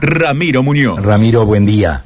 [0.00, 1.02] Ramiro Muñoz.
[1.04, 2.04] Ramiro, buen día.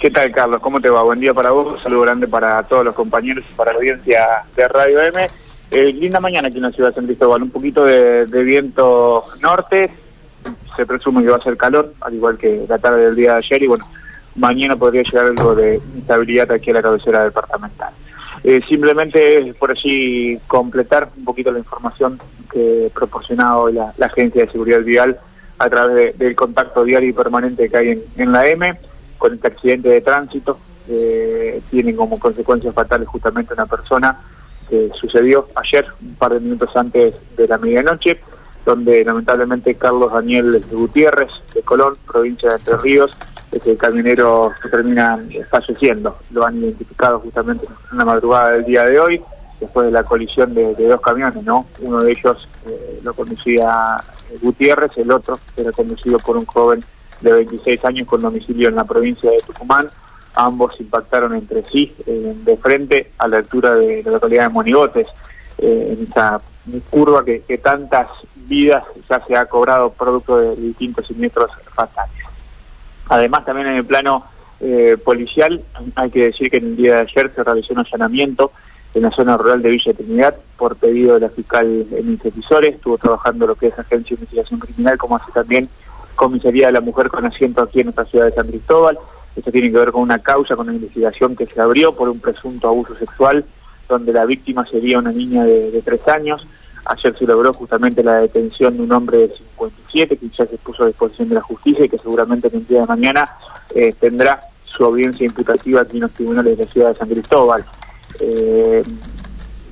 [0.00, 0.60] ¿Qué tal, Carlos?
[0.60, 1.02] ¿Cómo te va?
[1.02, 4.26] Buen día para vos, un saludo grande para todos los compañeros y para la audiencia
[4.54, 5.26] de Radio M.
[5.70, 9.90] Eh, linda mañana aquí en la ciudad de San Cristóbal, un poquito de, viento norte,
[10.76, 13.38] se presume que va a ser calor, al igual que la tarde del día de
[13.38, 13.88] ayer, y bueno,
[14.36, 17.94] mañana podría llegar algo de instabilidad aquí a la cabecera departamental.
[18.42, 22.18] Eh, simplemente por allí completar un poquito la información
[22.52, 25.18] que ha proporcionado la, Agencia de Seguridad Vial
[25.58, 28.78] a través del contacto diario y permanente que hay en, la M
[29.18, 30.58] con este accidente de tránsito.
[30.86, 34.20] que tiene como consecuencias fatales justamente una persona
[34.68, 38.20] que sucedió ayer, un par de minutos antes de la medianoche,
[38.64, 43.16] donde lamentablemente Carlos Daniel Gutiérrez, de Colón, provincia de Entre Ríos,
[43.52, 45.18] es el camionero que termina
[45.50, 46.18] falleciendo.
[46.30, 49.22] Lo han identificado justamente en la madrugada del día de hoy,
[49.60, 51.66] después de la colisión de, dos camiones, ¿no?
[51.80, 53.96] Uno de ellos eh, lo conducía
[54.40, 56.80] Gutiérrez, el otro era conducido por un joven
[57.20, 59.88] de 26 años con domicilio en la provincia de Tucumán.
[60.34, 65.08] Ambos impactaron entre sí eh, de frente a la altura de la localidad de Monigotes,
[65.58, 66.40] eh, en esa
[66.90, 72.14] curva que, tantas vidas ya se ha cobrado producto de distintos siniestros fatales.
[73.08, 74.24] Además, también en el plano
[74.60, 75.62] eh, policial,
[75.94, 78.50] hay que decir que en el día de ayer se realizó un allanamiento
[78.94, 82.98] en la zona rural de Villa Trinidad por pedido de la fiscal Emilia Fisores, estuvo
[82.98, 85.68] trabajando lo que es Agencia de Investigación Criminal, como así también
[86.14, 88.98] Comisaría de la Mujer con asiento aquí en nuestra ciudad de San Cristóbal.
[89.34, 92.20] Esto tiene que ver con una causa, con una investigación que se abrió por un
[92.20, 93.44] presunto abuso sexual,
[93.88, 96.46] donde la víctima sería una niña de, de tres años.
[96.86, 100.84] Ayer se logró justamente la detención de un hombre de 57 que ya se puso
[100.84, 103.24] a disposición de la justicia y que seguramente en el día de mañana
[103.74, 107.64] eh, tendrá su audiencia imputativa aquí en los tribunales de la ciudad de San Cristóbal.
[108.20, 108.82] Eh,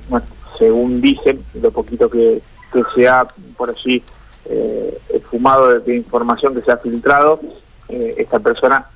[0.09, 0.25] bueno,
[0.57, 2.41] según dicen, lo poquito que,
[2.95, 4.01] se ha por allí
[4.45, 4.99] eh,
[5.29, 7.39] fumado de, información que se ha filtrado,
[7.87, 8.87] esta persona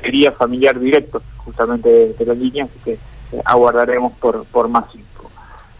[0.00, 2.98] sería familiar directo justamente de, la línea, así que
[3.44, 4.86] aguardaremos por, por más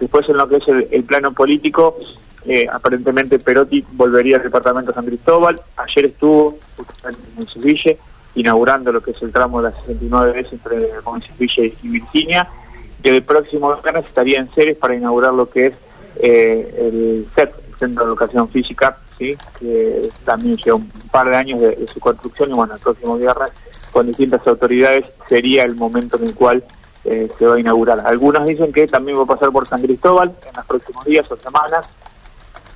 [0.00, 1.99] Después en lo que es el, plano político,
[2.47, 5.60] eh, aparentemente Perotti volvería al departamento de San Cristóbal.
[5.76, 6.59] Ayer estuvo
[7.04, 7.93] en Sevilla
[8.34, 10.88] inaugurando lo que es el tramo de las 69 veces entre
[11.26, 12.49] Sevilla y Virginia.
[13.03, 15.75] Y el próximo viernes estaría en Ceres para inaugurar lo que es
[16.16, 19.37] eh, el CEP, el Centro de Educación Física, ¿sí?
[19.59, 23.16] que también lleva un par de años de, de su construcción y bueno, el próximo
[23.16, 23.53] viernes
[23.93, 26.65] con distintas autoridades sería el momento en el cual
[27.05, 28.00] eh, se va a inaugurar.
[28.06, 31.37] Algunos dicen que también va a pasar por San Cristóbal en los próximos días o
[31.37, 31.93] semanas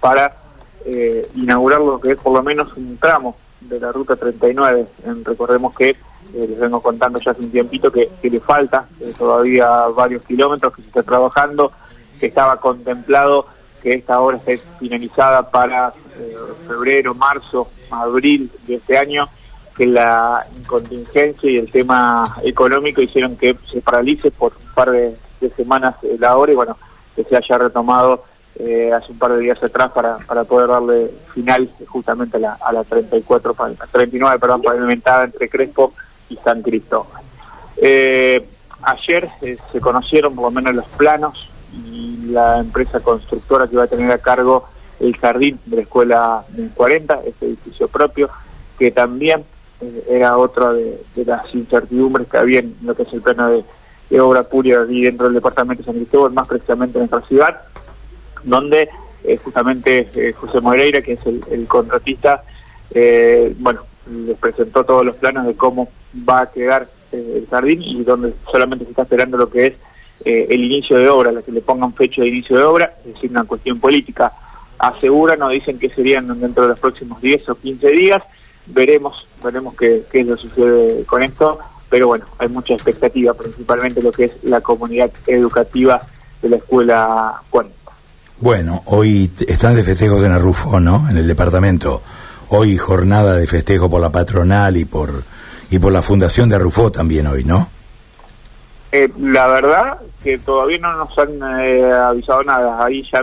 [0.01, 0.37] para
[0.85, 4.87] eh, inaugurar lo que es por lo menos un tramo de la ruta 39.
[5.25, 5.97] recordemos que
[6.35, 8.87] eh, les vengo contando ya hace un tiempito que, le falta
[9.19, 11.73] todavía varios kilómetros que se está trabajando,
[12.19, 13.47] que estaba contemplado
[13.83, 15.93] que esta obra esté finalizada para
[16.67, 19.29] febrero, marzo, abril de este año
[19.77, 25.17] que la contingencia y el tema económico hicieron que se paralice por un par de,
[25.56, 26.79] semanas la obra y bueno,
[27.15, 28.25] que se haya retomado
[28.59, 32.53] eh, hace un par de días atrás para, para poder darle final justamente a la,
[32.55, 35.93] a la 34, a 39, perdón, pavimentada entre Crespo
[36.29, 37.23] y San Cristóbal.
[37.77, 38.47] Eh,
[38.83, 41.51] ayer eh, se conocieron por lo menos los planos
[41.91, 44.67] y la empresa constructora que va a tener a cargo
[45.01, 48.31] el jardín de la escuela 40, este edificio propio,
[48.79, 49.45] que también
[50.09, 53.65] era otra de, las incertidumbres que había en lo que es el plano de,
[54.21, 57.62] obra pura aquí dentro del departamento de San Cristóbal, más precisamente en nuestra ciudad,
[58.45, 58.89] donde
[59.25, 62.45] eh, justamente eh, José Moreira, que es el, contratista,
[62.95, 65.89] eh, bueno, les presentó todos los planos de cómo
[66.28, 69.75] va a quedar el jardín y donde solamente se está esperando lo que es
[70.25, 73.30] el inicio de obra, la que le pongan fecha de inicio de obra, es decir,
[73.30, 74.32] una cuestión política.
[74.78, 78.22] Aseguran o dicen que serían dentro de los próximos 10 o 15 días
[78.66, 81.58] veremos, veremos qué, qué es lo que sucede con esto,
[81.88, 86.00] pero bueno, hay mucha expectativa, principalmente lo que es la comunidad educativa
[86.42, 87.75] de la escuela 40.
[88.41, 91.08] Bueno, hoy están de festejos en Arrufo, ¿no?
[91.08, 92.02] En el departamento.
[92.48, 95.22] Hoy jornada de festejo por la patronal y por
[95.70, 97.69] y por la fundación de Arrufo también hoy, ¿no?
[98.93, 102.84] Eh, la verdad que todavía no nos han eh, avisado nada.
[102.84, 103.22] Ahí ya,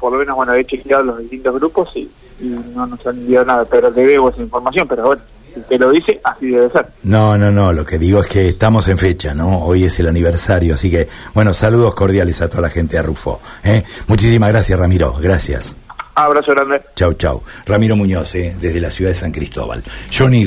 [0.00, 2.10] por lo menos, bueno, he chequeado los distintos grupos y
[2.40, 5.22] y no nos han enviado nada, pero te debo esa información, pero bueno,
[5.54, 6.86] si te lo dice, así debe ser.
[7.04, 9.64] No, no, no, lo que digo es que estamos en fecha, ¿no?
[9.64, 13.40] Hoy es el aniversario, así que, bueno, saludos cordiales a toda la gente de Rufo.
[13.62, 13.84] ¿eh?
[14.08, 15.76] Muchísimas gracias, Ramiro, gracias.
[16.16, 16.80] Abrazo grande.
[16.94, 17.42] Chau, chau.
[17.66, 18.54] Ramiro Muñoz, ¿eh?
[18.60, 19.82] desde la ciudad de San Cristóbal.
[20.16, 20.44] Johnny